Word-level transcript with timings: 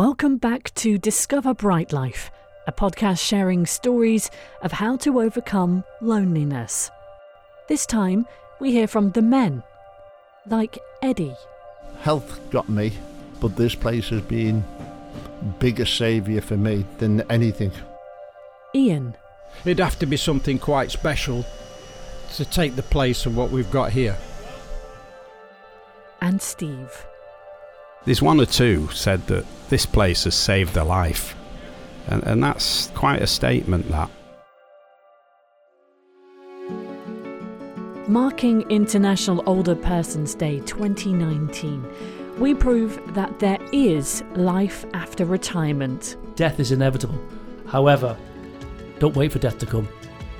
Welcome 0.00 0.38
back 0.38 0.72
to 0.76 0.96
Discover 0.96 1.52
Bright 1.52 1.92
Life, 1.92 2.30
a 2.66 2.72
podcast 2.72 3.18
sharing 3.18 3.66
stories 3.66 4.30
of 4.62 4.72
how 4.72 4.96
to 4.96 5.20
overcome 5.20 5.84
loneliness. 6.00 6.90
This 7.68 7.84
time, 7.84 8.24
we 8.60 8.72
hear 8.72 8.86
from 8.86 9.10
the 9.10 9.20
men, 9.20 9.62
like 10.46 10.78
Eddie. 11.02 11.36
Health 12.00 12.40
got 12.50 12.70
me, 12.70 12.94
but 13.40 13.56
this 13.56 13.74
place 13.74 14.08
has 14.08 14.22
been 14.22 14.64
bigger 15.58 15.84
saviour 15.84 16.40
for 16.40 16.56
me 16.56 16.86
than 16.96 17.20
anything. 17.30 17.70
Ian. 18.74 19.14
It'd 19.66 19.80
have 19.80 19.98
to 19.98 20.06
be 20.06 20.16
something 20.16 20.58
quite 20.58 20.90
special 20.90 21.44
to 22.36 22.46
take 22.46 22.74
the 22.74 22.82
place 22.84 23.26
of 23.26 23.36
what 23.36 23.50
we've 23.50 23.70
got 23.70 23.92
here. 23.92 24.16
And 26.22 26.40
Steve. 26.40 27.04
There's 28.04 28.22
one 28.22 28.40
or 28.40 28.46
two 28.46 28.88
said 28.88 29.26
that 29.26 29.44
this 29.68 29.84
place 29.84 30.24
has 30.24 30.34
saved 30.34 30.74
their 30.74 30.84
life. 30.84 31.36
And, 32.06 32.22
and 32.24 32.42
that's 32.42 32.88
quite 32.88 33.20
a 33.20 33.26
statement, 33.26 33.88
that. 33.90 34.10
Marking 38.08 38.62
International 38.70 39.42
Older 39.46 39.74
Persons 39.76 40.34
Day 40.34 40.60
2019, 40.60 41.86
we 42.38 42.54
prove 42.54 42.98
that 43.14 43.38
there 43.38 43.58
is 43.70 44.24
life 44.34 44.86
after 44.94 45.26
retirement. 45.26 46.16
Death 46.36 46.58
is 46.58 46.72
inevitable. 46.72 47.22
However, 47.66 48.16
don't 48.98 49.14
wait 49.14 49.30
for 49.30 49.38
death 49.38 49.58
to 49.58 49.66
come. 49.66 49.86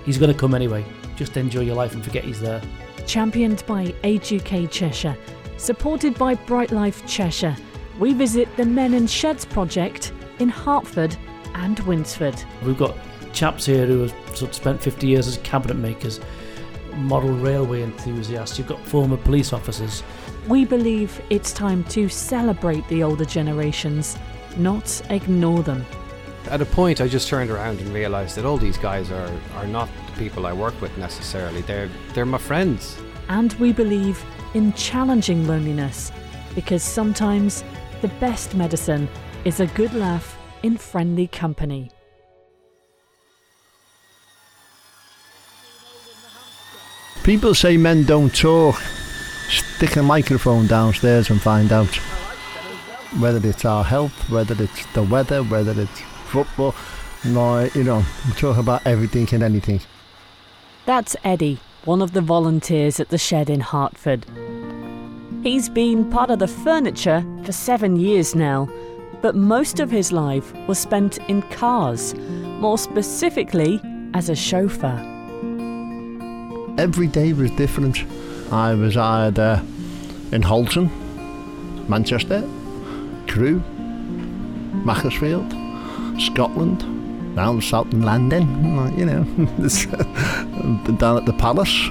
He's 0.05 0.19
going 0.19 0.33
to 0.33 0.39
come 0.39 0.55
anyway. 0.55 0.85
Just 1.15 1.37
enjoy 1.37 1.61
your 1.61 1.77
life 1.77 1.93
and 1.95 2.03
forget 2.03 2.25
he's 2.25 2.41
there. 2.41 2.63
Championed 3.07 3.65
by 3.67 3.95
Age 4.03 4.33
UK 4.33 4.71
Cheshire, 4.71 5.17
supported 5.61 6.15
by 6.19 6.35
Bright 6.35 6.71
Life 6.71 7.07
Cheshire, 7.07 7.55
we 7.99 8.15
visit 8.15 8.49
the 8.57 8.65
Men 8.65 8.95
in 8.95 9.07
Sheds 9.07 9.45
project 9.45 10.13
in 10.39 10.49
Hartford 10.49 11.15
and 11.55 11.79
Winsford. 11.81 12.43
We've 12.65 12.79
got 12.79 12.97
chaps 13.35 13.67
here 13.67 13.87
who 13.87 14.01
have 14.01 14.11
sort 14.37 14.51
of 14.51 14.55
spent 14.55 14.83
50 14.83 15.07
years 15.07 15.29
as 15.29 15.37
cabinet 15.39 15.77
makers, 15.77 16.19
model 16.95 17.31
railway 17.31 17.83
enthusiasts, 17.83 18.59
you've 18.59 18.69
got 18.69 18.81
former 18.81 19.19
police 19.19 19.53
officers. 19.53 20.03
We 20.49 20.65
believe 20.65 21.21
it's 21.29 21.53
time 21.53 21.85
to 21.85 22.09
celebrate 22.09 22.89
the 22.89 23.03
older 23.03 23.27
generations, 23.27 24.17
not 24.57 25.03
ignore 25.11 25.63
them. 25.63 25.85
At 26.47 26.63
a 26.63 26.67
point, 26.67 27.03
I 27.03 27.07
just 27.07 27.29
turned 27.29 27.51
around 27.51 27.81
and 27.81 27.91
realised 27.91 28.35
that 28.37 28.47
all 28.47 28.57
these 28.57 28.79
guys 28.79 29.11
are, 29.11 29.31
are 29.57 29.67
not 29.67 29.91
the 30.07 30.13
people 30.19 30.47
I 30.47 30.55
work 30.55 30.81
with 30.81 30.97
necessarily. 30.97 31.61
They're, 31.61 31.91
they're 32.15 32.25
my 32.25 32.39
friends. 32.39 32.97
And 33.29 33.53
we 33.55 33.73
believe 33.73 34.25
in 34.55 34.73
challenging 34.75 35.47
loneliness 35.47 36.13
because 36.55 36.83
sometimes 36.83 37.65
the 38.01 38.09
best 38.21 38.55
medicine 38.55 39.09
is 39.45 39.61
a 39.61 39.67
good 39.69 39.95
laugh 39.95 40.37
in 40.63 40.77
friendly 40.77 41.27
company. 41.27 41.91
People 47.23 47.55
say 47.55 47.77
men 47.77 48.05
don't 48.05 48.35
talk. 48.35 48.77
Stick 49.49 49.97
a 49.97 50.03
microphone 50.03 50.67
downstairs 50.67 51.31
and 51.31 51.41
find 51.41 51.71
out. 51.71 51.95
Whether 53.19 53.47
it's 53.49 53.65
our 53.65 53.85
health, 53.85 54.13
whether 54.31 54.61
it's 54.63 54.87
the 54.95 55.03
weather, 55.03 55.43
whether 55.43 55.79
it's 55.81 56.01
football. 56.27 56.75
No, 57.25 57.69
you 57.75 57.85
know, 57.85 58.05
we 58.27 58.33
talk 58.33 58.57
about 58.57 58.87
everything 58.87 59.29
and 59.33 59.43
anything. 59.43 59.81
That's 60.87 61.15
Eddie, 61.23 61.61
one 61.85 62.03
of 62.03 62.13
the 62.13 62.21
volunteers 62.21 63.01
at 63.01 63.09
the 63.09 63.19
shed 63.19 63.49
in 63.49 63.61
Hartford. 63.61 64.27
He's 65.43 65.69
been 65.69 66.11
part 66.11 66.31
of 66.31 66.39
the 66.39 66.49
furniture 66.49 67.25
for 67.45 67.53
seven 67.53 67.97
years 67.97 68.35
now, 68.35 68.69
but 69.23 69.35
most 69.35 69.81
of 69.81 69.91
his 69.91 70.13
life 70.13 70.53
was 70.67 70.79
spent 70.79 71.19
in 71.29 71.43
cars, 71.43 72.15
more 72.15 72.77
specifically 72.77 73.81
as 74.15 74.29
a 74.29 74.37
chauffeur. 74.37 75.07
Every 76.79 77.07
day 77.07 77.33
was 77.33 77.51
different. 77.53 78.05
I 78.53 78.75
was 78.75 78.97
either 78.97 79.63
in 80.33 80.43
Halton, 80.43 80.91
Manchester, 81.89 82.47
Crewe, 83.27 83.63
Macclesfield, 84.85 85.51
Scotland, 86.21 86.83
down 87.35 87.61
south 87.61 87.93
in 87.93 88.03
London, 88.03 88.43
you 88.99 89.07
know, 89.07 89.25
down 90.99 91.17
at 91.17 91.27
the 91.27 91.35
palace. 91.39 91.89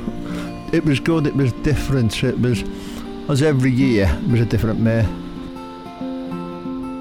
It 0.73 0.85
was 0.85 0.99
good, 0.99 1.25
it 1.25 1.35
was 1.35 1.51
different, 1.63 2.23
it 2.23 2.39
was, 2.39 2.63
as 3.29 3.41
every 3.41 3.71
year, 3.71 4.07
it 4.23 4.31
was 4.31 4.41
a 4.41 4.45
different 4.45 4.79
mayor. 4.79 5.07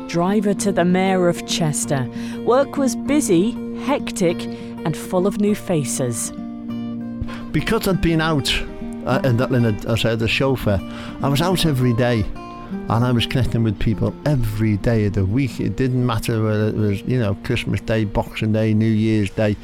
Driver 0.09 0.55
to 0.55 0.73
the 0.73 0.85
Mayor 0.85 1.29
of 1.29 1.47
Chester. 1.47 2.09
Work 2.39 2.79
was 2.79 2.97
busy, 2.97 3.51
hectic, 3.85 4.43
and 4.85 4.97
full 4.97 5.27
of 5.27 5.39
new 5.39 5.55
faces. 5.55 6.33
Because 7.53 7.87
I'd 7.87 8.01
been 8.01 8.23
out, 8.23 8.51
uh, 9.05 9.21
in, 9.25 9.41
in 9.55 9.65
a, 9.67 9.73
as 9.87 9.87
I 9.87 9.97
said, 9.97 10.23
a 10.23 10.29
chauffeur, 10.29 10.81
I 11.23 11.29
was 11.29 11.43
out 11.43 11.67
every 11.67 11.93
day 11.93 12.25
and 12.71 13.05
I 13.05 13.13
was 13.13 13.27
connecting 13.27 13.63
with 13.63 13.79
people 13.79 14.15
every 14.27 14.77
day 14.77 15.07
of 15.07 15.15
the 15.15 15.25
week. 15.25 15.61
It 15.61 15.77
didn't 15.77 16.05
matter 16.05 16.43
whether 16.43 16.69
it 16.69 16.75
was, 16.75 17.03
you 17.03 17.19
know, 17.19 17.35
Christmas 17.45 17.81
Day, 17.81 18.05
Boxing 18.05 18.53
Day, 18.53 18.75
New 18.75 18.91
Year's 18.91 19.31
Day. 19.31 19.57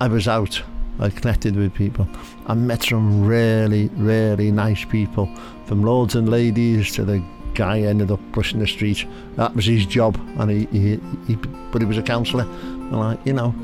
I 0.00 0.08
was 0.08 0.26
out. 0.26 0.62
I 0.98 1.10
connected 1.10 1.56
with 1.56 1.74
people. 1.74 2.06
I 2.46 2.54
met 2.54 2.82
some 2.82 3.24
really, 3.24 3.88
really 3.94 4.50
nice 4.50 4.84
people, 4.84 5.28
from 5.66 5.82
lords 5.82 6.14
and 6.14 6.28
ladies 6.28 6.92
to 6.94 7.04
the 7.04 7.22
guy 7.54 7.80
ended 7.80 8.10
up 8.10 8.20
brushing 8.32 8.60
the 8.60 8.66
street. 8.66 9.06
That 9.36 9.54
was 9.54 9.66
his 9.66 9.86
job, 9.86 10.16
and 10.38 10.50
he, 10.50 10.66
he, 10.66 11.00
he 11.26 11.36
but 11.70 11.80
he 11.80 11.86
was 11.86 11.98
a 11.98 12.02
counsellor, 12.02 12.44
and 12.44 12.92
like 12.92 13.24
you 13.24 13.32
know, 13.32 13.54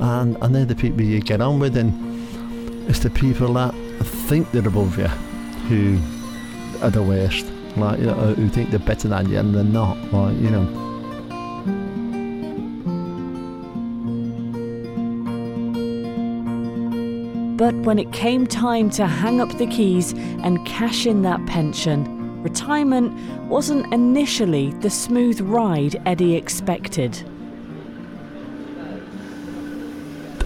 and 0.00 0.36
and 0.42 0.54
they're 0.54 0.64
the 0.64 0.74
people 0.74 1.02
you 1.02 1.20
get 1.20 1.40
on 1.40 1.58
with, 1.58 1.76
and 1.76 2.88
it's 2.88 3.00
the 3.00 3.10
people 3.10 3.54
that 3.54 3.74
think 4.02 4.50
they're 4.52 4.66
above 4.66 4.98
you 4.98 5.08
who 5.68 5.98
are 6.82 6.90
the 6.90 7.02
worst 7.02 7.46
like 7.76 7.98
you 7.98 8.06
know, 8.06 8.34
who 8.34 8.48
think 8.48 8.70
they're 8.70 8.78
better 8.78 9.08
than 9.08 9.28
you 9.28 9.38
and 9.38 9.54
they're 9.54 9.64
not. 9.64 9.96
Like 10.12 10.36
you 10.36 10.50
know. 10.50 10.86
But 17.56 17.74
when 17.86 17.98
it 17.98 18.12
came 18.12 18.46
time 18.46 18.90
to 18.90 19.06
hang 19.06 19.40
up 19.40 19.48
the 19.56 19.66
keys 19.66 20.12
and 20.12 20.64
cash 20.66 21.06
in 21.06 21.22
that 21.22 21.44
pension, 21.46 22.42
retirement 22.42 23.12
wasn't 23.48 23.92
initially 23.94 24.72
the 24.80 24.90
smooth 24.90 25.40
ride 25.40 26.00
Eddie 26.04 26.34
expected. 26.34 27.22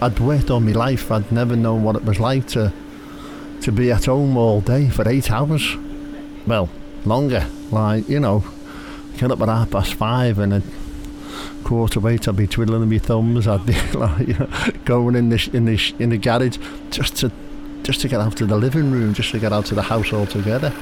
I'd 0.01 0.17
worked 0.19 0.49
all 0.49 0.61
my 0.61 0.71
life. 0.71 1.11
I'd 1.11 1.31
never 1.31 1.55
known 1.55 1.83
what 1.83 1.95
it 1.95 2.03
was 2.05 2.19
like 2.19 2.47
to 2.49 2.71
to 3.61 3.71
be 3.71 3.91
at 3.91 4.05
home 4.05 4.35
all 4.37 4.61
day 4.61 4.89
for 4.89 5.07
eight 5.07 5.31
hours. 5.31 5.77
Well, 6.47 6.69
longer. 7.05 7.47
Like, 7.71 8.07
you 8.09 8.19
know, 8.19 8.43
get 9.17 9.31
up 9.31 9.41
at 9.41 9.47
half 9.47 9.71
past 9.71 9.93
five 9.93 10.39
and 10.39 10.53
a 10.53 10.63
quarter 11.63 11.99
of 11.99 12.05
eight 12.05 12.27
I'd 12.27 12.35
be 12.35 12.47
twiddling 12.47 12.89
my 12.89 12.97
thumbs. 12.97 13.47
I'd 13.47 13.65
be 13.65 13.73
like, 13.93 14.27
you 14.27 14.33
know, 14.33 14.49
going 14.85 15.15
in 15.15 15.29
this 15.29 15.47
in 15.47 15.65
this 15.65 15.93
in 15.99 16.09
the 16.09 16.17
garage 16.17 16.57
just 16.89 17.15
to 17.17 17.31
just 17.83 18.01
to 18.01 18.07
get 18.07 18.19
out 18.19 18.37
to 18.37 18.45
the 18.45 18.57
living 18.57 18.91
room, 18.91 19.13
just 19.13 19.31
to 19.31 19.39
get 19.39 19.51
out 19.53 19.65
to 19.67 19.75
the 19.75 19.81
house 19.81 20.13
altogether. 20.13 20.73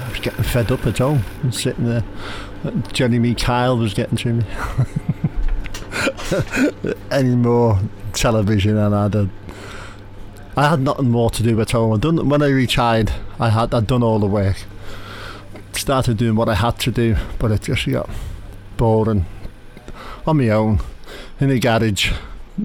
I 0.00 0.08
was 0.08 0.20
getting 0.20 0.44
fed 0.44 0.72
up 0.72 0.86
at 0.86 0.98
home 0.98 1.22
and 1.42 1.54
sitting 1.54 1.84
there. 1.84 2.04
Jeremy 2.92 3.34
Kyle 3.34 3.76
was 3.76 3.92
getting 3.92 4.16
to 4.18 4.32
me. 4.34 4.44
Any 7.10 7.34
more 7.36 7.80
television 8.12 8.76
and 8.78 8.94
I'd 8.94 9.14
I 10.54 10.68
had 10.68 10.80
nothing 10.80 11.10
more 11.10 11.30
to 11.30 11.42
do 11.42 11.58
at 11.62 11.70
home. 11.70 11.94
I 11.94 11.96
done 11.96 12.28
when 12.28 12.42
I 12.42 12.48
retired. 12.48 13.10
I 13.40 13.48
had 13.48 13.72
I'd 13.72 13.86
done 13.86 14.02
all 14.02 14.18
the 14.18 14.26
work. 14.26 14.64
Started 15.72 16.18
doing 16.18 16.36
what 16.36 16.50
I 16.50 16.54
had 16.54 16.78
to 16.80 16.90
do, 16.90 17.16
but 17.38 17.50
it 17.50 17.62
just 17.62 17.88
got 17.88 18.10
boring. 18.76 19.24
On 20.26 20.36
my 20.36 20.50
own, 20.50 20.80
in 21.40 21.48
the 21.48 21.58
garage. 21.58 22.12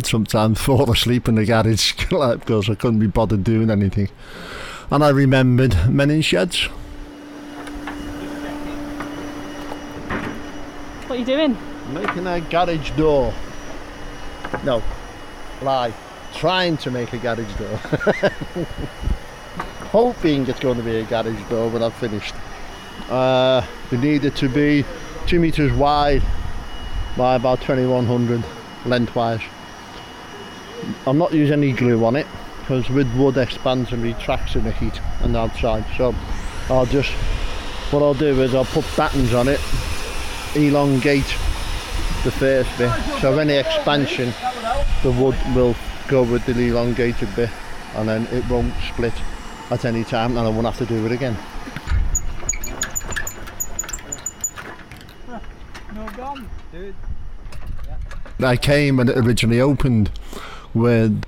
Sometimes 0.03 0.59
fall 0.65 0.91
asleep 0.91 1.29
in 1.29 1.35
the 1.35 1.45
garage 1.45 1.93
because 2.09 2.69
I 2.69 2.75
couldn't 2.75 2.99
be 2.99 3.07
bothered 3.07 3.45
doing 3.45 3.71
anything. 3.71 4.09
And 4.91 5.01
I 5.01 5.09
remembered 5.09 5.89
men 5.89 6.11
in 6.11 6.21
sheds. 6.21 6.63
What 11.05 11.11
are 11.11 11.15
you 11.15 11.25
doing? 11.25 11.57
Making 11.93 12.27
a 12.27 12.41
garage 12.41 12.91
door. 12.91 13.33
No, 14.65 14.83
lie 15.61 15.93
trying 16.33 16.77
to 16.77 16.91
make 16.91 17.13
a 17.13 17.17
garage 17.17 17.53
door. 17.55 17.77
Hoping 19.91 20.47
it's 20.47 20.59
going 20.59 20.77
to 20.77 20.83
be 20.83 20.97
a 20.97 21.03
garage 21.03 21.41
door 21.49 21.69
when 21.69 21.81
I've 21.83 21.93
finished. 21.93 22.35
Uh, 23.09 23.65
it 23.91 23.99
needed 23.99 24.35
to 24.37 24.49
be 24.49 24.85
two 25.25 25.39
meters 25.39 25.71
wide 25.73 26.23
by 27.15 27.35
about 27.35 27.61
2100 27.61 28.43
lengthwise. 28.85 29.41
I'm 31.05 31.17
not 31.17 31.33
using 31.33 31.53
any 31.53 31.71
glue 31.73 32.03
on 32.05 32.15
it 32.15 32.27
because 32.59 32.89
with 32.89 33.11
wood 33.15 33.37
expands 33.37 33.91
and 33.91 34.03
retracts 34.03 34.55
in 34.55 34.63
the 34.63 34.71
heat 34.71 34.99
and 35.21 35.35
outside 35.35 35.85
so 35.97 36.13
I'll 36.69 36.85
just 36.85 37.11
what 37.91 38.03
I'll 38.03 38.13
do 38.13 38.41
is 38.41 38.53
I'll 38.53 38.65
put 38.65 38.85
battens 38.97 39.33
on 39.33 39.47
it, 39.47 39.61
elongate 40.55 41.23
the 42.25 42.31
first 42.31 42.69
bit. 42.77 42.91
So 43.21 43.39
any 43.39 43.53
expansion, 43.53 44.33
the 45.03 45.11
wood 45.11 45.37
will 45.55 45.73
go 46.07 46.23
with 46.23 46.45
the 46.45 46.53
elongated 46.53 47.35
bit, 47.35 47.49
and 47.95 48.07
then 48.07 48.27
it 48.27 48.47
won't 48.49 48.73
split 48.87 49.13
at 49.69 49.85
any 49.85 50.03
time, 50.03 50.37
and 50.37 50.47
I 50.47 50.49
won't 50.49 50.65
have 50.65 50.77
to 50.77 50.85
do 50.85 51.05
it 51.05 51.11
again. 51.11 51.37
I 58.39 58.55
came 58.55 58.97
when 58.97 59.09
it 59.09 59.17
originally 59.17 59.59
opened 59.59 60.11
with 60.73 61.23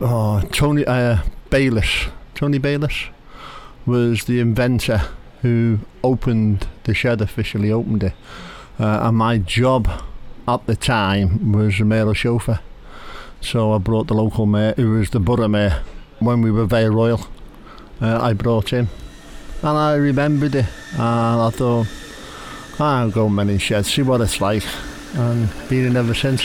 oh, 0.00 0.42
Tony 0.52 0.84
uh, 0.84 1.18
Bayliss. 1.50 2.06
Tony 2.34 2.58
Bayliss 2.58 3.06
was 3.86 4.24
the 4.24 4.38
inventor 4.38 5.02
who 5.42 5.78
opened 6.04 6.66
the 6.84 6.94
shed, 6.94 7.20
officially 7.20 7.72
opened 7.72 8.02
it. 8.04 8.12
Uh, 8.78 9.00
and 9.02 9.16
my 9.16 9.38
job 9.38 9.88
at 10.46 10.66
the 10.66 10.76
time 10.76 11.52
was 11.52 11.80
a 11.80 11.84
mayoral 11.84 12.14
chauffeur. 12.14 12.60
So 13.40 13.72
I 13.72 13.78
brought 13.78 14.08
the 14.08 14.14
local 14.14 14.46
mayor, 14.46 14.74
who 14.76 14.92
was 14.92 15.10
the 15.10 15.20
borough 15.20 15.48
mayor, 15.48 15.82
when 16.18 16.42
we 16.42 16.50
were 16.50 16.66
very 16.66 16.90
Royal. 16.90 17.20
Uh, 18.00 18.20
I 18.20 18.32
brought 18.32 18.70
him. 18.70 18.88
And 19.62 19.76
I 19.76 19.94
remembered 19.94 20.54
it. 20.54 20.66
And 20.92 21.40
I 21.40 21.50
thought, 21.50 21.86
I'll 22.78 23.10
go 23.10 23.28
many 23.28 23.58
sheds, 23.58 23.92
see 23.92 24.02
what 24.02 24.20
it's 24.20 24.40
like. 24.40 24.64
And 25.14 25.48
been 25.68 25.86
in 25.86 25.96
ever 25.96 26.14
since. 26.14 26.42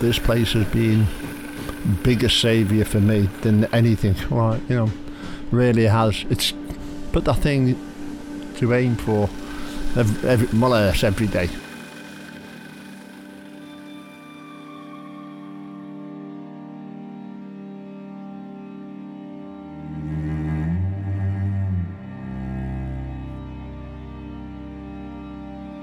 This 0.00 0.18
place 0.18 0.52
has 0.52 0.66
been 0.68 1.06
bigger 2.02 2.28
saviour 2.28 2.84
for 2.84 3.00
me 3.00 3.28
than 3.42 3.64
anything. 3.66 4.14
Right, 4.30 4.60
you 4.68 4.76
know, 4.76 4.90
really 5.50 5.86
has. 5.86 6.24
It's 6.30 6.52
put 7.12 7.24
that 7.24 7.38
thing 7.38 7.78
to 8.56 8.74
aim 8.74 8.96
for 8.96 9.30
every, 9.96 10.28
every, 10.28 10.62
or 10.62 10.94
every 11.02 11.26
day. 11.26 11.48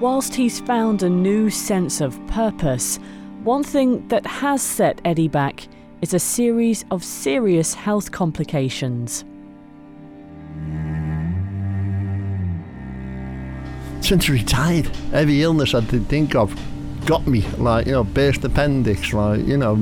Whilst 0.06 0.36
he's 0.36 0.60
found 0.60 1.02
a 1.02 1.10
new 1.10 1.50
sense 1.50 2.00
of 2.00 2.16
purpose, 2.28 3.00
one 3.44 3.64
thing 3.64 4.08
that 4.10 4.24
has 4.28 4.62
set 4.62 5.02
Eddie 5.04 5.28
back 5.28 5.68
is 6.04 6.14
a 6.14 6.20
series 6.20 6.86
of 6.92 7.04
serious 7.04 7.74
health 7.74 8.12
complications. 8.12 9.26
Since 14.02 14.30
retired, 14.30 14.92
every 15.12 15.42
illness 15.42 15.74
I 15.74 15.80
did 15.80 16.08
think 16.08 16.36
of 16.36 16.56
got 17.08 17.26
me, 17.26 17.42
like, 17.58 17.88
you 17.88 17.94
know, 17.94 18.04
burst 18.04 18.44
appendix, 18.44 19.12
like, 19.12 19.40
you 19.48 19.58
know, 19.58 19.76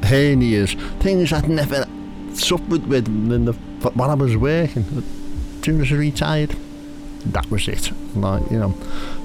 hernias, 0.00 0.80
things 1.00 1.30
I'd 1.30 1.50
never 1.50 1.86
suffered 2.32 2.86
with 2.86 3.04
the, 3.28 3.52
while 3.90 4.10
I 4.10 4.14
was 4.14 4.34
working. 4.34 4.82
As 4.96 5.62
soon 5.62 5.82
as 5.82 5.92
I 5.92 5.96
retired, 5.96 6.56
that 7.26 7.50
was 7.50 7.68
it. 7.68 7.90
Like, 8.14 8.50
you 8.50 8.58
know, 8.58 8.74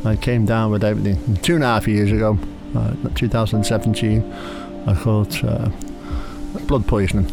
I 0.05 0.15
came 0.15 0.45
down 0.45 0.71
with 0.71 0.83
everything. 0.83 1.35
Two 1.37 1.55
and 1.55 1.63
a 1.63 1.67
half 1.67 1.87
years 1.87 2.11
ago, 2.11 2.37
uh, 2.75 2.93
2017, 3.15 4.33
I 4.87 4.95
caught 4.95 5.43
uh, 5.43 5.69
blood 6.67 6.87
poisoning. 6.87 7.31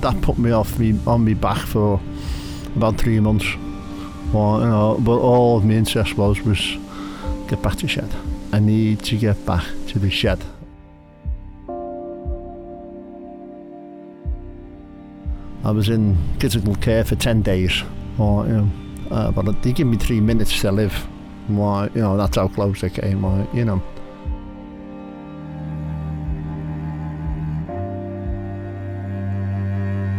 That 0.00 0.20
put 0.20 0.38
me 0.38 0.50
off 0.50 0.78
me 0.78 0.98
on 1.06 1.24
me 1.24 1.34
back 1.34 1.58
for 1.58 2.00
about 2.76 2.98
three 2.98 3.20
months. 3.20 3.46
Well, 4.32 4.60
you 4.60 4.66
know, 4.66 4.98
but 5.00 5.18
all 5.18 5.58
of 5.58 5.64
my 5.64 5.74
interest 5.74 6.16
was 6.16 6.40
was 6.42 6.60
get 7.48 7.62
back 7.62 7.76
to 7.76 7.88
shed. 7.88 8.10
I 8.52 8.58
need 8.60 9.00
to 9.04 9.16
get 9.16 9.44
back 9.46 9.64
to 9.88 9.98
the 9.98 10.10
shed. 10.10 10.44
I 15.64 15.70
was 15.70 15.88
in 15.88 16.18
critical 16.38 16.74
care 16.74 17.04
for 17.04 17.16
ten 17.16 17.40
days, 17.40 17.82
or 18.18 18.46
you 18.46 18.52
know, 18.52 18.70
uh, 19.10 19.30
but 19.30 19.62
they 19.62 19.72
give 19.72 19.86
me 19.86 19.96
three 19.96 20.20
minutes 20.20 20.60
to 20.60 20.72
live. 20.72 20.94
Why, 21.48 21.90
you 21.94 22.00
know, 22.00 22.16
that's 22.16 22.36
how 22.36 22.48
close 22.48 22.82
I 22.82 22.88
came. 22.88 23.22
Why, 23.22 23.46
you 23.52 23.64
know. 23.64 23.82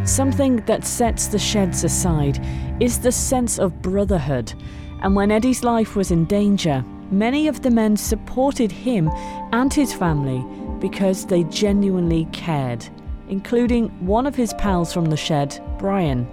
Something 0.06 0.58
that 0.68 0.86
sets 0.86 1.28
the 1.28 1.40
sheds 1.40 1.84
aside 1.84 2.40
is 2.80 3.00
the 3.00 3.12
sense 3.12 3.58
of 3.58 3.82
brotherhood. 3.82 4.54
And 5.02 5.16
when 5.16 5.32
Eddie's 5.32 5.64
life 5.64 5.96
was 5.96 6.12
in 6.12 6.26
danger, 6.26 6.86
many 7.10 7.48
of 7.48 7.64
the 7.64 7.72
men 7.72 7.98
supported 7.98 8.72
him 8.72 9.10
and 9.52 9.74
his 9.74 9.94
family 9.94 10.46
because 10.80 11.26
they 11.26 11.44
genuinely 11.46 12.26
cared, 12.32 12.88
including 13.30 13.90
one 14.06 14.28
of 14.28 14.36
his 14.36 14.54
pals 14.54 14.94
from 14.94 15.06
the 15.06 15.18
shed, 15.18 15.60
Brian. 15.80 16.28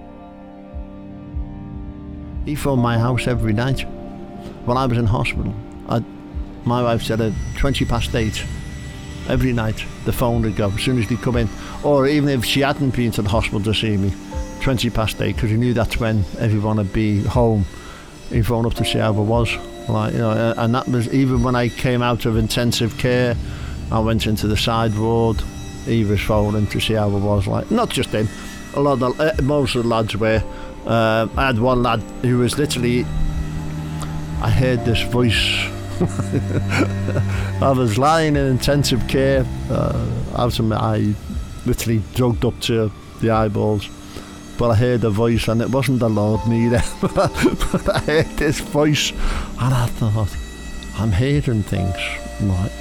He 2.44 2.54
phoned 2.54 2.82
my 2.82 2.98
house 2.98 3.26
every 3.26 3.52
night. 3.52 3.80
When 4.64 4.76
I 4.76 4.86
was 4.86 4.98
in 4.98 5.06
hospital, 5.06 5.54
I'd, 5.88 6.04
my 6.64 6.82
wife 6.82 7.02
said 7.02 7.20
at 7.20 7.32
20 7.56 7.84
past 7.84 8.14
8, 8.14 8.44
every 9.28 9.52
night 9.52 9.84
the 10.04 10.12
phone 10.12 10.42
would 10.42 10.56
go 10.56 10.70
as 10.70 10.80
soon 10.80 10.98
as 10.98 11.08
they 11.08 11.16
come 11.16 11.36
in. 11.36 11.48
Or 11.84 12.06
even 12.06 12.28
if 12.28 12.44
she 12.44 12.60
hadn't 12.60 12.96
been 12.96 13.12
to 13.12 13.22
the 13.22 13.28
hospital 13.28 13.60
to 13.62 13.74
see 13.74 13.96
me, 13.96 14.12
20 14.60 14.90
past 14.90 15.20
8, 15.20 15.34
because 15.34 15.50
he 15.50 15.56
knew 15.56 15.74
that's 15.74 15.98
when 15.98 16.24
everyone 16.38 16.76
would 16.76 16.92
be 16.92 17.22
home. 17.22 17.64
He 18.28 18.42
phoned 18.42 18.66
up 18.66 18.74
to 18.74 18.84
see 18.84 18.98
how 18.98 19.14
I 19.14 19.20
was. 19.20 19.54
Like, 19.88 20.12
you 20.12 20.20
know, 20.20 20.54
and 20.56 20.74
that 20.74 20.88
was 20.88 21.12
even 21.12 21.42
when 21.42 21.56
I 21.56 21.68
came 21.68 22.02
out 22.02 22.24
of 22.24 22.36
intensive 22.36 22.96
care, 22.98 23.36
I 23.90 23.98
went 23.98 24.26
into 24.26 24.46
the 24.46 24.56
side 24.56 24.96
ward, 24.96 25.42
he 25.84 26.04
was 26.04 26.20
phoning 26.20 26.66
to 26.68 26.80
see 26.80 26.94
how 26.94 27.08
I 27.10 27.18
was. 27.18 27.46
Like, 27.46 27.70
not 27.70 27.90
just 27.90 28.10
him, 28.10 28.28
a 28.74 28.80
lot 28.80 29.02
of 29.02 29.16
the, 29.16 29.42
most 29.42 29.74
of 29.74 29.82
the 29.82 29.88
lads 29.88 30.16
were. 30.16 30.42
Uh, 30.86 31.28
I 31.36 31.46
had 31.46 31.58
one 31.58 31.82
lad 31.82 32.00
who 32.22 32.38
was 32.38 32.58
literally, 32.58 33.04
I 34.40 34.50
heard 34.50 34.84
this 34.84 35.02
voice 35.02 35.70
I 37.62 37.72
was 37.76 37.96
lying 37.96 38.34
in 38.34 38.46
intensive 38.46 39.06
care, 39.06 39.46
uh, 39.70 40.08
of 40.34 40.58
my 40.60 40.76
eye, 40.76 41.14
literally 41.64 42.02
drugged 42.14 42.44
up 42.44 42.58
to 42.62 42.90
the 43.20 43.30
eyeballs. 43.30 43.88
But 44.58 44.70
I 44.70 44.74
heard 44.74 45.04
a 45.04 45.10
voice, 45.10 45.46
and 45.46 45.62
it 45.62 45.70
wasn't 45.70 46.00
the 46.00 46.08
Lord 46.08 46.40
neither. 46.48 46.82
but, 47.00 47.16
I, 47.16 47.92
I 47.94 47.98
heard 48.00 48.26
this 48.36 48.58
voice, 48.60 49.10
and 49.10 49.74
I 49.74 49.86
thought, 49.86 50.36
I'm 50.98 51.12
hearing 51.12 51.62
things. 51.62 51.96
Like, 52.40 52.72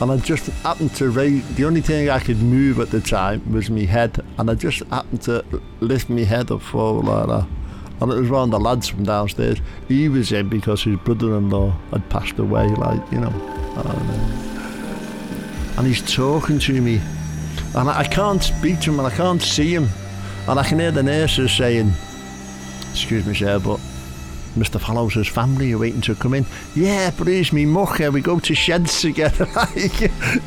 and 0.00 0.12
I 0.12 0.16
just 0.18 0.46
happened 0.62 0.94
to 0.96 1.10
raise. 1.10 1.46
The 1.56 1.64
only 1.64 1.80
thing 1.80 2.08
I 2.08 2.18
could 2.18 2.38
move 2.42 2.78
at 2.80 2.90
the 2.90 3.00
time 3.00 3.52
was 3.52 3.70
my 3.70 3.82
head, 3.82 4.24
and 4.38 4.50
I 4.50 4.54
just 4.54 4.80
happened 4.84 5.22
to 5.22 5.44
lift 5.80 6.08
my 6.08 6.22
head 6.22 6.50
up 6.50 6.62
forward 6.62 7.06
like 7.06 7.26
that 7.28 7.48
and 8.00 8.12
it 8.12 8.16
was 8.16 8.30
one 8.30 8.44
of 8.44 8.50
the 8.50 8.60
lads 8.60 8.88
from 8.88 9.04
downstairs. 9.04 9.60
He 9.88 10.08
was 10.08 10.32
in 10.32 10.48
because 10.48 10.82
his 10.84 10.96
brother-in-law 10.98 11.70
had 11.90 12.08
passed 12.10 12.38
away, 12.38 12.68
like 12.68 13.00
you 13.10 13.18
know, 13.20 13.28
and, 13.28 13.88
uh, 13.88 14.58
and 15.78 15.86
he's 15.86 16.02
talking 16.14 16.58
to 16.60 16.80
me, 16.80 17.00
and 17.74 17.88
I, 17.88 18.00
I 18.00 18.04
can't 18.04 18.42
speak 18.42 18.80
to 18.80 18.92
him, 18.92 19.00
and 19.00 19.08
I 19.08 19.16
can't 19.16 19.42
see 19.42 19.74
him, 19.74 19.88
and 20.46 20.60
I 20.60 20.64
can 20.64 20.78
hear 20.78 20.92
the 20.92 21.02
nurses 21.02 21.52
saying, 21.52 21.92
"Excuse 22.92 23.26
me, 23.26 23.34
sir, 23.34 23.58
but." 23.58 23.80
Mr. 24.58 24.80
Fallows' 24.80 25.28
family 25.28 25.72
are 25.72 25.78
waiting 25.78 26.00
to 26.02 26.14
come 26.14 26.34
in. 26.34 26.46
Yeah, 26.74 27.10
he's 27.10 27.52
me 27.52 27.64
mucker. 27.64 28.10
We 28.10 28.20
go 28.20 28.38
to 28.38 28.54
sheds 28.54 29.00
together. 29.00 29.46
Like, 29.58 30.00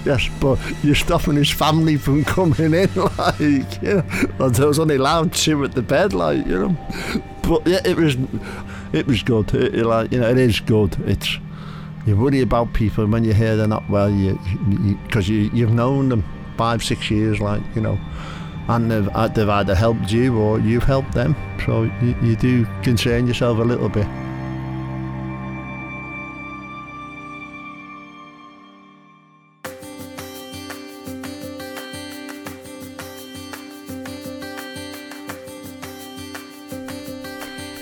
yes, 0.05 0.29
but 0.39 0.57
you're 0.83 0.95
stopping 0.95 1.35
his 1.35 1.49
family 1.49 1.97
from 1.97 2.23
coming 2.23 2.73
in. 2.73 2.89
Like, 2.95 3.81
you 3.81 4.03
know, 4.39 4.49
there 4.49 4.67
was 4.67 4.79
only 4.79 4.95
allowed 4.95 5.33
two 5.33 5.63
at 5.63 5.73
the 5.73 5.81
bed. 5.81 6.13
Like, 6.13 6.45
you 6.45 6.67
know, 6.67 7.23
but 7.43 7.67
yeah, 7.67 7.81
it 7.83 7.97
was 7.97 8.15
it 8.93 9.07
was 9.07 9.23
good. 9.23 9.53
It, 9.53 9.75
it, 9.75 9.85
like 9.85 10.11
you 10.11 10.19
know, 10.19 10.29
it 10.29 10.37
is 10.37 10.59
good. 10.59 10.95
It's 11.05 11.37
you 12.05 12.15
worry 12.15 12.41
about 12.41 12.73
people 12.73 13.05
when 13.07 13.23
you 13.23 13.33
hear 13.33 13.55
they're 13.55 13.67
not 13.67 13.89
well, 13.89 14.09
you 14.09 14.39
because 15.05 15.27
you, 15.27 15.37
you 15.37 15.51
you've 15.53 15.73
known 15.73 16.09
them 16.09 16.23
five 16.57 16.83
six 16.83 17.11
years, 17.11 17.39
like 17.39 17.61
you 17.75 17.81
know, 17.81 17.99
and 18.67 18.91
they've, 18.91 19.07
uh, 19.09 19.27
they've 19.27 19.49
either 19.49 19.75
helped 19.75 20.11
you 20.11 20.37
or 20.37 20.59
you've 20.59 20.83
helped 20.83 21.13
them. 21.13 21.35
So 21.65 21.83
you, 22.01 22.15
you 22.21 22.35
do 22.35 22.65
concern 22.83 23.27
yourself 23.27 23.59
a 23.59 23.63
little 23.63 23.89
bit. 23.89 24.07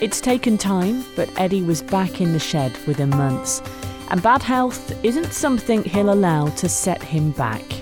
It's 0.02 0.22
taken 0.22 0.58
time, 0.58 1.04
but 1.18 1.30
Eddie 1.38 1.62
was 1.62 1.82
back 1.82 2.22
in 2.22 2.32
the 2.32 2.40
shed 2.40 2.72
within 2.88 3.10
months, 3.10 3.62
and 4.10 4.24
bad 4.24 4.42
health 4.42 4.94
isn't 5.04 5.34
something 5.34 5.84
he'll 5.84 6.14
allow 6.14 6.48
to 6.48 6.70
set 6.70 7.04
him 7.04 7.32
back. 7.32 7.79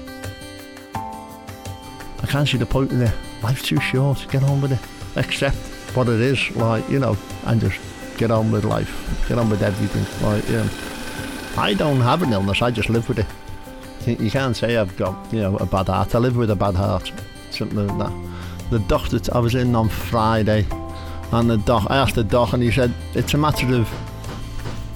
I 2.28 2.30
can't 2.30 2.48
see 2.48 2.58
the 2.58 2.66
point 2.66 2.92
in 2.92 3.02
it. 3.02 3.14
Life's 3.42 3.64
too 3.64 3.80
short. 3.80 4.26
Get 4.30 4.44
on 4.44 4.60
with 4.60 4.74
it. 4.74 4.80
Accept 5.18 5.56
what 5.96 6.10
it 6.10 6.20
is, 6.20 6.56
like 6.56 6.88
you 6.90 7.00
know, 7.00 7.18
and 7.46 7.62
just 7.62 7.80
get 8.18 8.32
on 8.32 8.52
with 8.52 8.66
life, 8.66 9.26
get 9.28 9.38
on 9.38 9.50
with 9.50 9.64
everything. 9.64 10.06
Like, 10.28 10.48
yeah. 10.50 10.68
I 11.58 11.74
don't 11.74 12.02
have 12.02 12.22
an 12.24 12.34
illness, 12.34 12.62
I 12.62 12.70
just 12.72 12.90
live 12.90 13.08
with 13.08 13.20
it. 13.20 13.26
You 14.22 14.30
can't 14.30 14.56
say 14.56 14.78
I've 14.78 14.96
got, 14.98 15.34
you 15.34 15.40
know, 15.40 15.58
a 15.58 15.66
bad 15.66 15.88
heart. 15.88 16.16
I 16.16 16.20
live 16.20 16.38
with 16.38 16.52
a 16.52 16.56
bad 16.56 16.76
heart, 16.76 17.12
something 17.52 17.88
like 17.88 17.98
that. 17.98 18.70
The 18.70 18.80
doctor, 18.80 19.20
I 19.34 19.40
was 19.40 19.56
in 19.56 19.76
on 19.76 19.90
Friday, 19.90 20.66
and 21.32 21.50
the 21.50 21.58
doc, 21.58 21.88
I 21.90 21.98
asked 21.98 22.16
the 22.16 22.24
doc, 22.24 22.54
and 22.54 22.62
he 22.62 22.72
said 22.72 22.94
it's 23.16 23.34
a 23.34 23.38
matter 23.38 23.74
of 23.74 23.88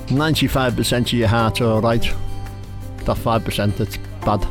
95% 0.07 0.99
of 0.99 1.13
your 1.13 1.27
heart 1.27 1.61
all 1.61 1.81
right. 1.81 2.03
That 3.05 3.17
5% 3.17 3.77
that's 3.77 3.97
bad. 4.23 4.45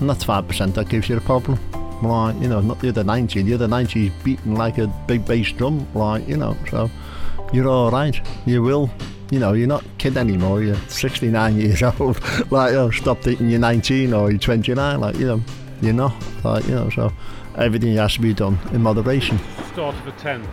And 0.00 0.08
that's 0.08 0.24
5% 0.24 0.74
that 0.74 0.88
gives 0.88 1.08
you 1.08 1.16
a 1.16 1.20
problem. 1.20 1.58
Like, 2.02 2.36
you 2.40 2.48
know, 2.48 2.60
not 2.60 2.80
the 2.80 2.88
other 2.88 3.04
90. 3.04 3.42
The 3.42 3.54
other 3.54 3.68
90 3.68 4.06
is 4.06 4.12
beating 4.24 4.54
like 4.54 4.78
a 4.78 4.86
big 5.06 5.24
bass 5.24 5.52
drum, 5.52 5.86
like, 5.94 6.26
you 6.26 6.36
know, 6.36 6.56
so 6.70 6.90
you're 7.52 7.68
all 7.68 7.90
right. 7.90 8.18
You 8.46 8.62
will, 8.62 8.90
you 9.30 9.38
know, 9.38 9.52
you're 9.52 9.68
not 9.68 9.84
a 9.84 9.88
kid 9.98 10.16
anymore. 10.16 10.62
You're 10.62 10.76
69 10.88 11.56
years 11.60 11.82
old. 11.82 12.20
like, 12.50 12.72
oh, 12.74 12.90
stop 12.90 13.20
thinking 13.20 13.50
you're 13.50 13.60
19 13.60 14.12
or 14.12 14.30
you're 14.30 14.38
29. 14.38 15.00
Like, 15.00 15.16
you 15.16 15.26
know, 15.26 15.42
you're 15.82 15.92
not. 15.92 16.14
Like, 16.44 16.66
you 16.66 16.74
know, 16.74 16.90
so 16.90 17.12
everything 17.56 17.94
has 17.96 18.14
to 18.14 18.20
be 18.20 18.34
done 18.34 18.58
in 18.72 18.82
moderation. 18.82 19.38
Start 19.72 19.94
of 19.94 20.06
a 20.06 20.12
10. 20.12 20.46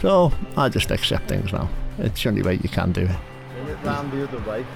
So 0.00 0.32
I 0.56 0.68
just 0.68 0.90
accept 0.90 1.28
things 1.28 1.52
now. 1.52 1.68
It's 1.98 2.22
the 2.22 2.28
only 2.28 2.42
way 2.42 2.54
you 2.54 2.68
can 2.68 2.90
do 2.92 3.02
it. 3.02 3.16
And 3.56 3.68
it 3.68 3.78
round 3.84 4.10
the 4.12 4.24
other 4.24 4.40
way. 4.50 4.66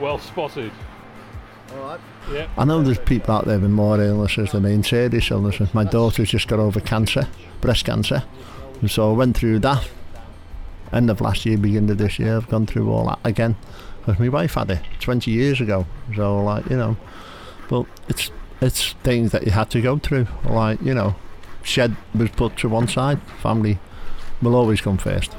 Well 0.00 0.18
spotted. 0.18 0.72
I 2.56 2.64
know 2.64 2.82
there's 2.82 2.98
people 2.98 3.34
out 3.34 3.46
there 3.46 3.58
with 3.58 3.70
more 3.70 4.00
illnesses 4.00 4.52
than 4.52 4.62
me 4.62 4.82
serious 4.82 5.30
illnesses. 5.30 5.74
My 5.74 5.84
daughter's 5.84 6.30
just 6.30 6.48
got 6.48 6.58
over 6.58 6.80
cancer, 6.80 7.28
breast 7.60 7.84
cancer. 7.84 8.22
And 8.80 8.90
so 8.90 9.12
I 9.12 9.16
went 9.16 9.36
through 9.36 9.60
that. 9.60 9.88
End 10.92 11.10
of 11.10 11.20
last 11.20 11.46
year, 11.46 11.56
beginning 11.56 11.90
of 11.90 11.98
this 11.98 12.18
year, 12.18 12.36
I've 12.36 12.48
gone 12.48 12.66
through 12.66 12.90
all 12.90 13.06
that 13.06 13.18
again. 13.24 13.56
Because 14.00 14.18
my 14.18 14.28
wife 14.28 14.54
had 14.54 14.70
it 14.70 14.80
20 15.00 15.30
years 15.30 15.60
ago. 15.60 15.86
So, 16.16 16.42
like, 16.42 16.68
you 16.68 16.76
know, 16.76 16.96
but 17.68 17.86
it's 18.08 18.30
it's 18.60 18.92
things 19.02 19.32
that 19.32 19.44
you 19.44 19.52
had 19.52 19.70
to 19.70 19.80
go 19.80 19.98
through. 19.98 20.26
Like, 20.44 20.80
you 20.82 20.94
know, 20.94 21.16
shed 21.62 21.96
was 22.14 22.30
put 22.30 22.56
to 22.58 22.68
one 22.68 22.88
side. 22.88 23.20
Family 23.40 23.78
will 24.40 24.54
always 24.54 24.80
come 24.80 24.98
first. 24.98 25.32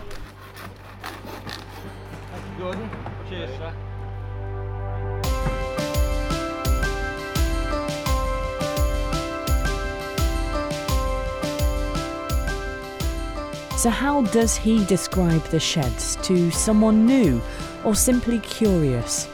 So, 13.84 13.90
how 13.90 14.22
does 14.22 14.56
he 14.56 14.86
describe 14.86 15.44
the 15.48 15.60
sheds 15.60 16.16
to 16.22 16.50
someone 16.52 17.06
new 17.06 17.42
or 17.84 17.96
simply 17.96 18.40
curious? 18.40 19.28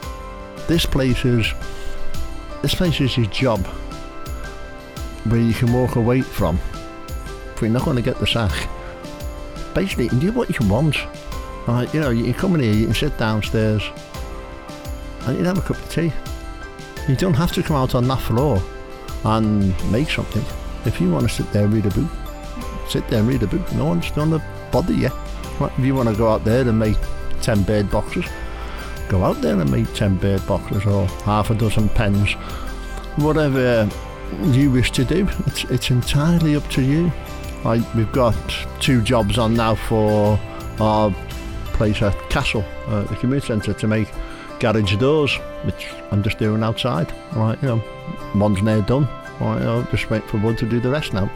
this 0.66 0.84
place 0.84 1.24
is 1.24 1.54
this 2.60 2.74
place 2.74 3.00
is 3.00 3.16
your 3.16 3.26
job 3.26 3.64
where 5.28 5.40
you 5.40 5.54
can 5.54 5.72
walk 5.72 5.94
away 5.94 6.20
from 6.20 6.58
if 7.54 7.62
you're 7.62 7.70
not 7.70 7.84
going 7.84 7.96
to 7.96 8.02
get 8.02 8.18
the 8.18 8.26
sack. 8.26 8.68
Basically 9.72 10.04
you 10.04 10.10
can 10.10 10.18
do 10.18 10.32
what 10.32 10.48
you 10.58 10.68
want. 10.68 10.96
Like 11.68 11.94
you 11.94 12.00
know 12.00 12.10
you 12.10 12.24
can 12.24 12.34
come 12.34 12.54
in 12.56 12.60
here 12.62 12.72
you 12.72 12.86
can 12.86 12.94
sit 12.94 13.16
downstairs 13.18 13.84
and 15.26 15.38
you 15.38 15.44
can 15.44 15.44
have 15.44 15.58
a 15.58 15.60
cup 15.60 15.76
of 15.76 15.88
tea. 15.88 16.12
You 17.08 17.14
don't 17.14 17.34
have 17.34 17.52
to 17.52 17.62
come 17.62 17.76
out 17.76 17.94
on 17.94 18.08
that 18.08 18.20
floor 18.20 18.60
and 19.22 19.92
make 19.92 20.10
something. 20.10 20.44
If 20.86 21.00
you 21.00 21.08
want 21.12 21.28
to 21.28 21.32
sit 21.32 21.52
there 21.52 21.66
and 21.66 21.72
read 21.72 21.86
a 21.86 21.90
book 21.90 22.10
sit 22.90 23.06
there 23.08 23.20
and 23.20 23.28
read 23.28 23.42
a 23.42 23.46
book 23.46 23.72
no 23.72 23.84
one's 23.84 24.10
going 24.12 24.30
to 24.30 24.42
bother 24.72 24.92
you 24.92 25.10
if 25.60 25.78
you 25.78 25.94
want 25.94 26.08
to 26.08 26.14
go 26.16 26.28
out 26.28 26.44
there 26.44 26.66
and 26.66 26.78
make 26.78 26.96
10 27.42 27.62
bird 27.62 27.90
boxes 27.90 28.24
go 29.10 29.24
out 29.24 29.40
there 29.42 29.60
and 29.60 29.70
make 29.70 29.92
10 29.92 30.18
bird 30.18 30.46
boxes 30.46 30.86
or 30.86 31.04
half 31.24 31.50
a 31.50 31.54
dozen 31.54 31.88
pens. 31.90 32.32
Whatever 33.16 33.88
you 34.44 34.70
wish 34.70 34.92
to 34.92 35.04
do, 35.04 35.28
it's, 35.46 35.64
it's 35.64 35.90
entirely 35.90 36.54
up 36.54 36.66
to 36.70 36.82
you. 36.82 37.12
Like 37.64 37.82
we've 37.94 38.10
got 38.12 38.36
two 38.78 39.02
jobs 39.02 39.36
on 39.36 39.54
now 39.54 39.74
for 39.74 40.38
our 40.78 41.10
place 41.72 42.00
at 42.02 42.16
Castle, 42.30 42.64
uh, 42.86 43.02
the 43.02 43.16
community 43.16 43.48
centre, 43.48 43.74
to 43.74 43.86
make 43.88 44.08
garage 44.60 44.96
doors, 44.96 45.34
which 45.64 45.88
I'm 46.12 46.22
just 46.22 46.38
doing 46.38 46.62
outside. 46.62 47.12
Right, 47.34 47.60
you 47.60 47.68
know, 47.68 47.82
one's 48.36 48.62
near 48.62 48.80
done. 48.82 49.08
Know, 49.40 49.86
just 49.90 50.08
wait 50.08 50.22
for 50.24 50.38
one 50.38 50.54
to 50.56 50.66
do 50.66 50.80
the 50.80 50.90
rest 50.90 51.12
now. 51.12 51.30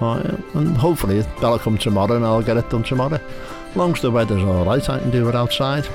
Right, 0.00 0.24
and 0.54 0.76
hopefully 0.76 1.20
that'll 1.20 1.58
come 1.58 1.78
tomorrow 1.78 2.16
and 2.16 2.24
I'll 2.24 2.42
get 2.42 2.58
it 2.58 2.68
done 2.68 2.82
tomorrow. 2.82 3.18
Long 3.74 3.94
as 3.94 4.02
the 4.02 4.10
weather's 4.10 4.42
alright, 4.42 4.88
I 4.90 4.98
can 4.98 5.10
do 5.10 5.28
it 5.28 5.34
outside. 5.34 5.88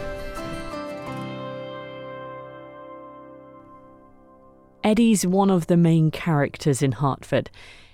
Eddie's 4.83 5.25
one 5.25 5.51
of 5.51 5.67
the 5.67 5.77
main 5.77 6.09
characters 6.09 6.81
in 6.81 6.93
Hartford. 6.93 7.51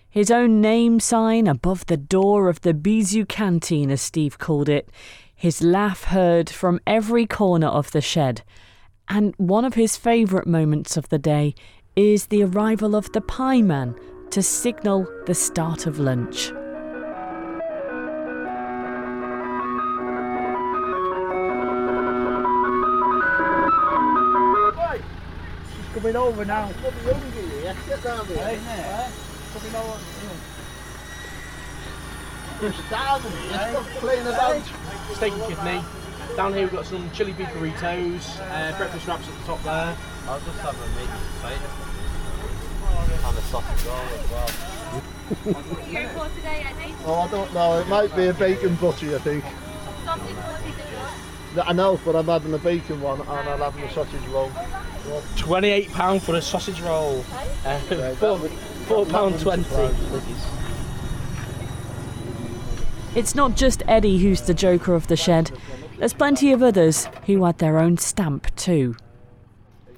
His 0.10 0.32
own 0.32 0.62
name 0.62 1.02
sign 1.02 1.46
above 1.46 1.86
the 1.86 1.98
door 1.98 2.48
of 2.48 2.62
the 2.62 2.74
Bijou 2.74 3.26
Canteen, 3.26 3.92
as 3.92 4.02
Steve 4.02 4.38
called 4.38 4.70
it. 4.70 4.90
His 5.36 5.62
laugh 5.62 6.06
heard 6.06 6.50
from 6.50 6.80
every 6.88 7.26
corner 7.26 7.68
of 7.68 7.92
the 7.92 8.02
shed. 8.02 8.44
And 9.10 9.36
one 9.38 9.66
of 9.66 9.74
his 9.74 9.98
favourite 9.98 10.48
moments 10.48 10.96
of 10.96 11.10
the 11.10 11.20
day 11.20 11.54
is 11.98 12.28
the 12.28 12.44
arrival 12.44 12.96
of 12.96 13.12
the 13.12 13.22
pie 13.22 13.62
man 13.62 13.96
to 14.32 14.44
signal 14.44 15.08
the 15.26 15.34
start 15.34 15.88
of 15.88 16.00
lunch. 16.00 16.52
coming 26.00 26.16
over 26.16 26.46
now. 26.46 26.70
Get 26.82 28.04
down 28.04 28.26
here. 28.28 28.56
Coming 29.54 29.76
over. 29.76 30.00
Just 32.62 32.86
starving. 32.88 33.32
Stop 33.50 33.86
playing 34.00 34.28
about. 34.28 34.64
steak 35.14 35.34
and 35.34 35.44
kidney. 35.44 35.84
Down 36.36 36.54
here 36.54 36.64
we've 36.64 36.72
got 36.72 36.86
some 36.86 37.10
chili 37.12 37.34
beef 37.34 37.48
burritos, 37.48 38.40
uh, 38.40 38.78
breakfast 38.78 39.08
wraps 39.08 39.28
at 39.28 39.34
the 39.40 39.46
top 39.46 39.64
there. 39.64 39.98
I'll 40.28 40.40
just 40.42 40.60
have 40.60 40.76
a 40.76 40.88
meat 41.00 41.10
inside 41.10 41.97
And 43.28 43.38
a 43.38 43.42
sausage 43.42 43.86
roll 43.86 43.98
as 43.98 44.32
well. 44.32 44.50
Here 45.84 46.08
for 46.10 46.30
today, 46.36 46.66
Eddie. 46.66 46.94
Oh, 47.06 47.16
I 47.16 47.28
don't 47.30 47.54
know. 47.54 47.80
It 47.80 47.88
might 47.90 48.16
be 48.16 48.28
a 48.28 48.34
bacon 48.34 48.76
butty, 48.76 49.14
I 49.14 49.18
think. 49.20 49.44
I 51.62 51.74
know, 51.74 52.00
but 52.06 52.16
I'm 52.16 52.28
having 52.28 52.54
a 52.54 52.58
bacon 52.58 53.02
one 53.02 53.20
and 53.20 53.30
I'm 53.30 53.60
having 53.60 53.84
a 53.84 53.92
sausage 53.92 54.26
roll. 54.28 54.50
Twenty-eight 55.36 55.92
pound 55.92 56.22
for 56.24 56.36
a 56.36 56.42
sausage 56.42 56.80
roll. 56.82 57.26
Uh, 57.66 57.80
four, 58.16 58.38
four 58.38 59.06
that 59.06 59.40
twenty. 59.42 59.96
It's 63.16 63.36
not 63.36 63.56
just 63.58 63.84
Eddie 63.88 64.20
who's 64.20 64.42
the 64.42 64.54
joker 64.54 64.94
of 64.94 65.08
the 65.08 65.18
shed. 65.18 65.52
There's 65.98 66.14
plenty 66.14 66.54
of 66.54 66.62
others 66.62 67.10
who 67.26 67.44
add 67.46 67.58
their 67.58 67.80
own 67.80 67.98
stamp 67.98 68.56
too. 68.56 68.96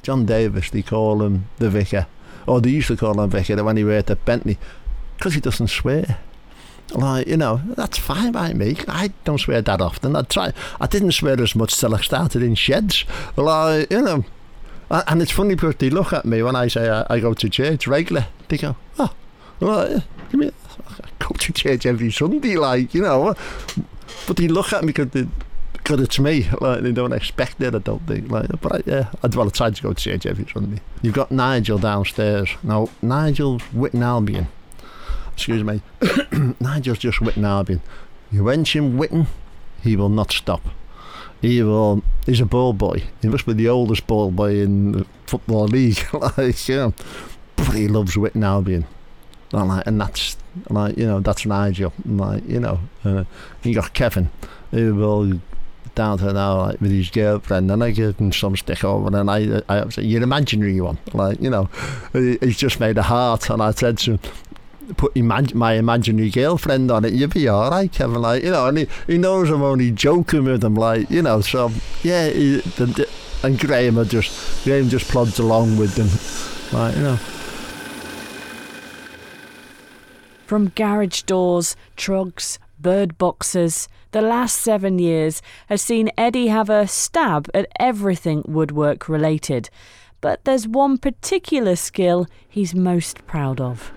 John 0.01 0.25
Davis, 0.25 0.69
they 0.69 0.81
call 0.81 1.21
him 1.21 1.49
the 1.57 1.69
vicar. 1.69 2.07
or 2.47 2.61
they 2.61 2.69
usually 2.69 2.97
call 2.97 3.19
him 3.19 3.29
Vicky, 3.29 3.53
the 3.55 3.63
one 3.63 3.77
he 3.77 3.83
worked 3.83 4.09
at 4.09 4.23
Bentley, 4.25 4.57
because 5.17 5.33
he 5.33 5.41
doesn't 5.41 5.67
swear. 5.67 6.17
Like, 6.93 7.27
you 7.27 7.37
know, 7.37 7.61
that's 7.75 7.99
fine 7.99 8.31
by 8.31 8.53
me. 8.53 8.77
I 8.87 9.11
don't 9.23 9.37
swear 9.37 9.61
that 9.61 9.79
often. 9.79 10.15
I 10.15 10.23
try. 10.23 10.53
I 10.81 10.87
didn't 10.87 11.11
swear 11.11 11.39
as 11.39 11.55
much 11.55 11.77
till 11.77 11.93
I 11.93 12.01
started 12.01 12.41
in 12.41 12.55
sheds. 12.55 13.05
Like, 13.35 13.91
you 13.91 14.01
know. 14.01 14.25
And 14.89 15.21
it's 15.21 15.31
funny 15.31 15.53
because 15.53 15.75
they 15.75 15.91
look 15.91 16.13
at 16.13 16.25
me 16.25 16.41
when 16.41 16.55
I 16.55 16.67
say 16.67 16.89
I, 16.89 17.05
I 17.07 17.19
go 17.19 17.35
to 17.35 17.47
church 17.47 17.85
regular. 17.85 18.25
They 18.47 18.57
go, 18.57 18.75
oh, 18.97 19.13
well, 19.59 20.03
give 20.31 20.39
me, 20.39 20.51
I 20.87 21.09
go 21.19 21.29
to 21.29 21.53
church 21.53 21.85
every 21.85 22.11
Sunday, 22.11 22.55
like, 22.55 22.95
you 22.95 23.03
know. 23.03 23.35
But 24.25 24.37
they 24.37 24.47
look 24.47 24.73
at 24.73 24.83
me 24.83 24.87
because 24.87 25.11
they, 25.11 25.27
it's 25.91 26.19
me. 26.19 26.47
Like 26.59 26.81
they 26.81 26.91
don't 26.91 27.13
expect 27.13 27.61
it. 27.61 27.73
I 27.73 27.79
don't 27.79 28.05
think. 28.05 28.29
Like, 28.29 28.47
but 28.61 28.75
I, 28.75 28.81
yeah, 28.85 29.11
I'd 29.23 29.33
well 29.35 29.47
I 29.47 29.49
tried 29.49 29.75
to 29.75 29.81
go 29.81 29.93
to 29.93 29.95
church 29.95 30.25
every 30.25 30.45
Sunday. 30.51 30.81
You've 31.01 31.13
got 31.13 31.31
Nigel 31.31 31.77
downstairs 31.77 32.49
now. 32.63 32.89
Nigel's 33.01 33.63
Witton 33.73 34.03
Albion. 34.03 34.47
Excuse 35.33 35.63
me. 35.63 35.81
Nigel's 36.59 36.99
just 36.99 37.21
Witton 37.21 37.45
Albion. 37.45 37.81
You 38.31 38.43
mention 38.43 38.97
Witton, 38.97 39.27
he 39.81 39.95
will 39.95 40.09
not 40.09 40.31
stop. 40.31 40.61
He 41.41 41.63
will. 41.63 42.03
He's 42.25 42.41
a 42.41 42.45
ball 42.45 42.73
boy. 42.73 43.03
He 43.21 43.29
must 43.29 43.45
be 43.45 43.53
the 43.53 43.69
oldest 43.69 44.05
ball 44.05 44.31
boy 44.31 44.61
in 44.61 44.91
the 44.91 45.05
football 45.25 45.67
league. 45.67 46.05
like 46.13 46.67
know, 46.69 46.93
but 47.55 47.75
he 47.75 47.87
loves 47.87 48.17
Witton 48.17 48.43
Albion. 48.43 48.85
And, 49.53 49.67
like, 49.67 49.87
and 49.87 49.99
that's 49.99 50.37
like 50.69 50.97
you 50.97 51.07
know 51.07 51.21
that's 51.21 51.45
Nigel. 51.45 51.93
Like 52.05 52.47
you 52.47 52.59
know, 52.59 52.79
uh, 53.05 53.23
you 53.63 53.73
got 53.73 53.93
Kevin, 53.93 54.29
who 54.71 54.95
will 54.95 55.39
down 55.99 56.17
to 56.19 56.31
now 56.31 56.57
like 56.65 56.79
with 56.81 56.91
his 56.91 57.09
girlfriend, 57.09 57.69
and 57.69 57.83
I 57.83 57.91
give 57.91 58.17
him 58.17 58.31
some 58.31 58.55
stick 58.55 58.83
over, 58.83 59.07
and 59.15 59.29
I 59.29 59.61
I 59.67 59.89
say 59.89 60.03
you're 60.03 60.23
imaginary 60.23 60.79
one, 60.79 60.97
like 61.13 61.41
you 61.41 61.49
know, 61.49 61.69
he's 62.13 62.57
just 62.57 62.79
made 62.79 62.97
a 62.97 63.03
heart, 63.03 63.49
and 63.49 63.61
I 63.61 63.71
said 63.71 63.97
to 63.99 64.11
him, 64.13 64.19
put 64.95 65.13
imag- 65.15 65.53
my 65.53 65.73
imaginary 65.73 66.29
girlfriend 66.29 66.89
on 66.89 67.05
it, 67.05 67.13
you'd 67.13 67.33
be 67.33 67.47
all 67.47 67.69
right, 67.69 67.91
Kevin. 67.91 68.21
Like, 68.21 68.43
you 68.43 68.51
know, 68.51 68.67
and 68.67 68.77
he, 68.77 68.87
he 69.07 69.17
knows 69.17 69.49
I'm 69.49 69.61
only 69.61 69.91
joking 69.91 70.45
with 70.45 70.63
him, 70.63 70.75
like, 70.75 71.09
you 71.09 71.21
know. 71.21 71.41
So 71.41 71.71
yeah, 72.01 72.29
he, 72.29 72.61
the, 72.77 72.85
the, 72.85 73.09
and 73.43 73.59
Graham 73.59 73.99
are 73.99 74.05
just 74.05 74.63
Graham 74.63 74.89
just 74.89 75.11
plods 75.11 75.37
along 75.39 75.77
with 75.77 75.95
them, 75.95 76.09
like, 76.79 76.95
you 76.95 77.03
know. 77.03 77.19
From 80.45 80.69
garage 80.69 81.23
doors, 81.23 81.75
trucks, 81.95 82.57
bird 82.81 83.17
boxes, 83.17 83.87
the 84.11 84.21
last 84.21 84.59
seven 84.59 84.99
years 84.99 85.41
has 85.67 85.81
seen 85.81 86.11
Eddie 86.17 86.47
have 86.47 86.69
a 86.69 86.87
stab 86.87 87.49
at 87.53 87.67
everything 87.79 88.43
woodwork 88.47 89.07
related. 89.07 89.69
But 90.21 90.43
there's 90.45 90.67
one 90.67 90.97
particular 90.97 91.75
skill 91.75 92.27
he's 92.47 92.75
most 92.75 93.25
proud 93.27 93.61
of. 93.61 93.91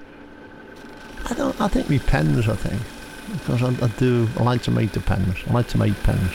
I 1.25 1.35
don't. 1.35 1.61
I 1.61 1.69
think 1.69 1.89
me 1.89 1.99
pens. 1.99 2.49
I 2.49 2.57
think 2.57 2.81
because 3.33 3.62
I, 3.62 3.85
I 3.85 3.89
do. 3.99 4.29
I 4.39 4.43
like 4.43 4.62
to 4.62 4.71
make 4.71 4.93
the 4.93 5.01
pens. 5.01 5.37
I 5.49 5.53
like 5.53 5.69
to 5.69 5.79
make 5.79 5.95
pens. 6.03 6.33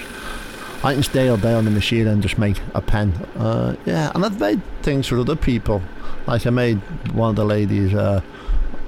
I 0.84 0.94
can 0.94 1.04
stay 1.04 1.28
all 1.28 1.38
day 1.38 1.54
on 1.54 1.66
the 1.66 1.72
machine 1.72 2.08
and 2.08 2.22
just 2.22 2.38
make 2.38 2.60
a 2.76 2.82
pen. 2.82 3.12
Uh, 3.36 3.76
yeah, 3.86 4.12
and 4.14 4.24
I've 4.24 4.40
made 4.40 4.62
things 4.84 5.08
for 5.08 5.18
other 5.18 5.36
people. 5.36 5.82
Like 6.28 6.46
I 6.46 6.52
made 6.52 6.78
one 7.14 7.32
of 7.32 7.36
the 7.36 7.46
ladies 7.46 7.94
uh, 7.94 8.22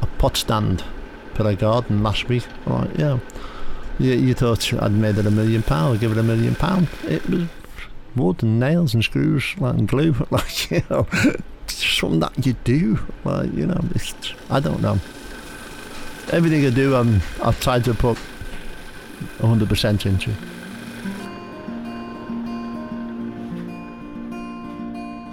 a 0.01 0.05
pot 0.05 0.37
stand 0.37 0.83
for 1.33 1.47
a 1.47 1.55
garden 1.55 2.03
last 2.03 2.27
week. 2.29 2.45
Right, 2.65 2.89
yeah. 2.97 3.19
You, 3.99 4.13
you 4.13 4.33
thought 4.33 4.73
I'd 4.81 4.93
made 4.93 5.17
it 5.17 5.25
a 5.25 5.31
million 5.31 5.61
pound, 5.61 5.95
I'd 5.95 5.99
give 5.99 6.11
it 6.11 6.17
a 6.17 6.23
million 6.23 6.55
pound. 6.55 6.87
It 7.03 7.27
was 7.29 7.47
wood 8.15 8.41
and 8.43 8.59
nails 8.59 8.93
and 8.93 9.03
screws 9.03 9.55
like, 9.57 9.75
and 9.75 9.87
glue. 9.87 10.15
Like, 10.31 10.71
you 10.71 10.81
know, 10.89 11.07
something 11.67 12.19
that 12.21 12.45
you 12.45 12.53
do. 12.63 12.99
Like, 13.23 13.53
you 13.53 13.67
know, 13.67 13.79
it's, 13.95 14.13
I 14.49 14.59
don't 14.59 14.81
know. 14.81 14.99
Everything 16.31 16.65
I 16.65 16.69
do, 16.69 16.95
I'm, 16.95 17.21
I've 17.43 17.59
tried 17.59 17.83
to 17.85 17.93
put 17.93 18.17
100% 19.39 20.05
into. 20.05 20.31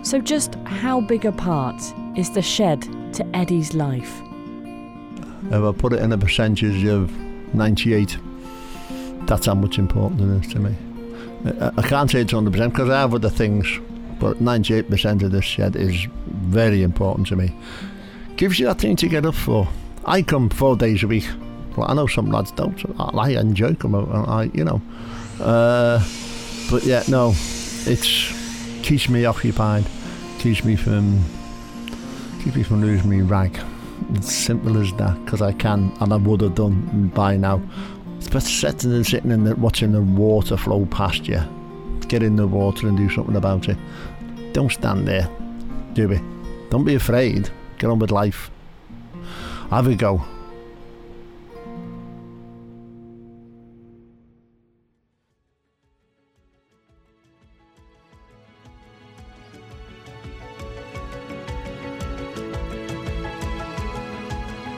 So, 0.04 0.20
just 0.20 0.54
how 0.64 1.00
big 1.00 1.24
a 1.24 1.32
part 1.32 1.82
is 2.16 2.30
the 2.30 2.42
shed 2.42 2.82
to 3.14 3.26
Eddie's 3.36 3.74
life? 3.74 4.22
If 5.50 5.62
I 5.62 5.72
put 5.72 5.92
it 5.92 6.00
in 6.00 6.12
a 6.12 6.18
percentage 6.18 6.84
of 6.84 7.12
98, 7.54 8.16
that's 9.26 9.46
how 9.46 9.54
much 9.54 9.78
important 9.78 10.20
it 10.20 10.46
is 10.46 10.52
to 10.52 10.60
me. 10.60 10.74
I, 11.60 11.82
can't 11.82 12.10
say 12.10 12.22
it's 12.22 12.32
100% 12.32 12.50
because 12.70 12.90
I 12.90 13.00
have 13.00 13.14
other 13.14 13.30
things, 13.30 13.66
but 14.18 14.38
98% 14.38 15.22
of 15.22 15.30
this 15.30 15.44
shed 15.44 15.76
is 15.76 16.06
very 16.26 16.82
important 16.82 17.28
to 17.28 17.36
me. 17.36 17.54
Gives 18.36 18.58
you 18.58 18.66
that 18.66 18.78
thing 18.78 18.96
to 18.96 19.08
get 19.08 19.24
up 19.24 19.34
for. 19.34 19.68
I 20.04 20.22
come 20.22 20.48
four 20.48 20.76
days 20.76 21.02
a 21.02 21.06
week. 21.06 21.28
Well, 21.76 21.90
I 21.90 21.94
know 21.94 22.06
some 22.06 22.30
lads 22.30 22.52
don't. 22.52 22.82
I 22.98 23.30
enjoy 23.30 23.74
coming. 23.74 24.10
I, 24.10 24.44
you 24.54 24.64
know, 24.64 24.80
uh, 25.40 26.02
but 26.70 26.84
yeah, 26.84 27.02
no, 27.08 27.34
it's 27.86 28.32
keeps 28.82 29.08
me 29.08 29.24
occupied, 29.24 29.84
keeps 30.38 30.64
me 30.64 30.76
from 30.76 31.22
keeps 32.42 32.56
me 32.56 32.62
from 32.62 32.80
losing 32.80 33.10
my 33.10 33.20
rag. 33.20 33.58
It's 34.14 34.32
simple 34.32 34.80
as 34.80 34.92
that 34.94 35.22
because 35.24 35.42
I 35.42 35.52
can, 35.52 35.92
and 36.00 36.12
I 36.12 36.16
would 36.16 36.40
have 36.40 36.54
done 36.54 37.08
by 37.14 37.36
now. 37.36 37.60
It's 38.26 38.32
better 38.32 38.48
sitting 38.48 38.92
and 38.92 39.06
sitting 39.06 39.30
and 39.30 39.56
watching 39.58 39.92
the 39.92 40.02
water 40.02 40.56
flow 40.56 40.84
past 40.86 41.28
you. 41.28 41.40
Get 42.08 42.24
in 42.24 42.34
the 42.34 42.48
water 42.48 42.88
and 42.88 42.96
do 42.96 43.08
something 43.08 43.36
about 43.36 43.68
it. 43.68 43.78
Don't 44.52 44.72
stand 44.72 45.06
there. 45.06 45.30
Do 45.92 46.10
it. 46.10 46.20
Don't 46.70 46.82
be 46.82 46.96
afraid. 46.96 47.48
Get 47.78 47.88
on 47.88 48.00
with 48.00 48.10
life. 48.10 48.50
Have 49.70 49.86
a 49.86 49.94
go. 49.94 50.24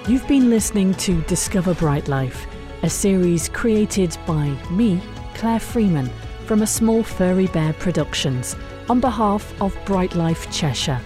You've 0.07 0.29
been 0.29 0.51
listening 0.51 0.93
to 0.95 1.23
Discover 1.23 1.75
Bright 1.75 2.09
Life, 2.09 2.47
a 2.83 2.91
series 2.91 3.49
created 3.49 4.17
by 4.27 4.49
me, 4.71 5.01
Claire 5.35 5.61
Freeman, 5.61 6.11
from 6.47 6.63
a 6.63 6.67
small 6.67 7.03
furry 7.03 7.47
bear 7.49 7.75
productions 7.75 8.57
on 8.89 9.01
behalf 9.01 9.53
of 9.61 9.77
Bright 9.85 10.15
Life 10.15 10.51
Cheshire. 10.51 11.01